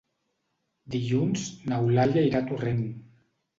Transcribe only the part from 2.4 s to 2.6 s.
a